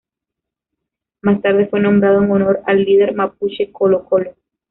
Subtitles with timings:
[1.21, 4.33] Más tarde fue nombrado en honor del líder mapuche Colo Colo.